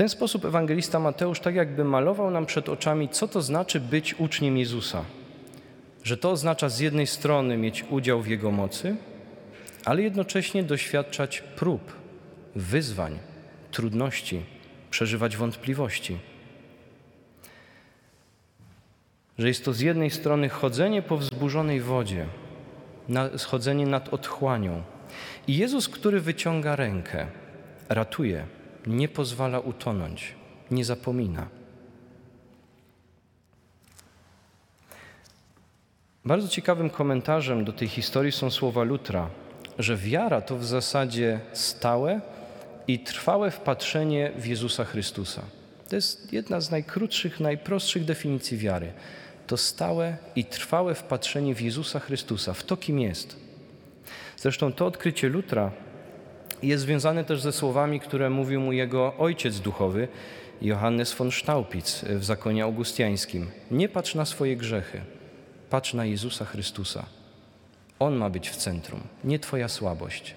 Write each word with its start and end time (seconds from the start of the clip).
ten 0.00 0.08
sposób 0.08 0.44
ewangelista 0.44 0.98
Mateusz 0.98 1.40
tak 1.40 1.54
jakby 1.54 1.84
malował 1.84 2.30
nam 2.30 2.46
przed 2.46 2.68
oczami, 2.68 3.08
co 3.08 3.28
to 3.28 3.42
znaczy 3.42 3.80
być 3.80 4.14
uczniem 4.14 4.58
Jezusa. 4.58 5.04
Że 6.04 6.16
to 6.16 6.30
oznacza 6.30 6.68
z 6.68 6.78
jednej 6.78 7.06
strony 7.06 7.56
mieć 7.56 7.84
udział 7.90 8.22
w 8.22 8.26
Jego 8.26 8.50
mocy, 8.50 8.96
ale 9.84 10.02
jednocześnie 10.02 10.62
doświadczać 10.62 11.40
prób, 11.40 11.92
wyzwań, 12.56 13.18
trudności, 13.70 14.42
przeżywać 14.90 15.36
wątpliwości. 15.36 16.18
Że 19.38 19.48
jest 19.48 19.64
to 19.64 19.72
z 19.72 19.80
jednej 19.80 20.10
strony 20.10 20.48
chodzenie 20.48 21.02
po 21.02 21.16
wzburzonej 21.16 21.80
wodzie, 21.80 22.26
schodzenie 23.36 23.86
nad 23.86 24.08
otchłanią. 24.08 24.82
I 25.48 25.56
Jezus, 25.56 25.88
który 25.88 26.20
wyciąga 26.20 26.76
rękę, 26.76 27.26
ratuje, 27.88 28.59
nie 28.86 29.08
pozwala 29.08 29.60
utonąć, 29.60 30.34
nie 30.70 30.84
zapomina. 30.84 31.48
Bardzo 36.24 36.48
ciekawym 36.48 36.90
komentarzem 36.90 37.64
do 37.64 37.72
tej 37.72 37.88
historii 37.88 38.32
są 38.32 38.50
słowa 38.50 38.82
Lutra, 38.82 39.30
że 39.78 39.96
wiara 39.96 40.40
to 40.40 40.56
w 40.56 40.64
zasadzie 40.64 41.40
stałe 41.52 42.20
i 42.86 42.98
trwałe 42.98 43.50
wpatrzenie 43.50 44.32
w 44.36 44.46
Jezusa 44.46 44.84
Chrystusa. 44.84 45.42
To 45.88 45.96
jest 45.96 46.32
jedna 46.32 46.60
z 46.60 46.70
najkrótszych, 46.70 47.40
najprostszych 47.40 48.04
definicji 48.04 48.58
wiary. 48.58 48.92
To 49.46 49.56
stałe 49.56 50.16
i 50.36 50.44
trwałe 50.44 50.94
wpatrzenie 50.94 51.54
w 51.54 51.60
Jezusa 51.60 52.00
Chrystusa, 52.00 52.54
w 52.54 52.62
to, 52.62 52.76
kim 52.76 53.00
jest. 53.00 53.36
Zresztą 54.36 54.72
to 54.72 54.86
odkrycie 54.86 55.28
Lutra 55.28 55.70
jest 56.62 56.82
związane 56.82 57.24
też 57.24 57.40
ze 57.40 57.52
słowami, 57.52 58.00
które 58.00 58.30
mówił 58.30 58.60
mu 58.60 58.72
jego 58.72 59.16
ojciec 59.18 59.60
duchowy, 59.60 60.08
Johannes 60.62 61.14
von 61.14 61.30
Staupitz 61.32 62.04
w 62.04 62.24
zakonie 62.24 62.64
augustiańskim. 62.64 63.50
Nie 63.70 63.88
patrz 63.88 64.14
na 64.14 64.24
swoje 64.24 64.56
grzechy, 64.56 65.00
patrz 65.70 65.94
na 65.94 66.04
Jezusa 66.04 66.44
Chrystusa. 66.44 67.06
On 67.98 68.16
ma 68.16 68.30
być 68.30 68.50
w 68.50 68.56
centrum, 68.56 69.00
nie 69.24 69.38
Twoja 69.38 69.68
słabość, 69.68 70.34